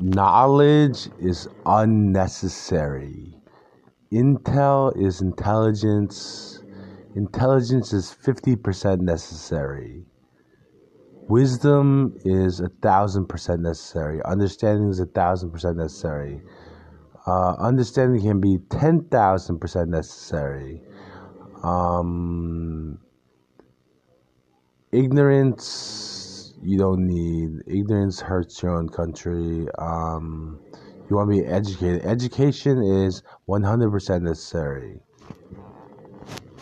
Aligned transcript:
knowledge 0.00 1.08
is 1.20 1.48
unnecessary. 1.66 3.34
Intel 4.12 4.96
is 4.96 5.20
intelligence. 5.20 6.62
Intelligence 7.16 7.92
is 7.92 8.14
50% 8.24 9.00
necessary. 9.00 10.04
Wisdom 11.28 12.18
is 12.24 12.60
a 12.60 12.68
thousand 12.82 13.26
percent 13.26 13.62
necessary. 13.62 14.22
Understanding 14.24 14.90
is 14.90 15.00
a 15.00 15.06
thousand 15.06 15.50
percent 15.52 15.78
necessary. 15.78 16.42
Uh, 17.26 17.54
understanding 17.58 18.20
can 18.20 18.40
be 18.40 18.58
10,000 18.68 19.58
percent 19.58 19.88
necessary. 19.88 20.82
Um, 21.62 22.98
ignorance, 24.92 25.64
you 26.64 26.78
don't 26.78 27.06
need. 27.06 27.62
Ignorance 27.66 28.20
hurts 28.20 28.62
your 28.62 28.76
own 28.76 28.88
country. 28.88 29.66
Um, 29.78 30.60
you 31.08 31.16
want 31.16 31.30
to 31.30 31.40
be 31.42 31.46
educated. 31.46 32.04
Education 32.04 32.82
is 32.82 33.22
100% 33.48 34.22
necessary. 34.22 35.00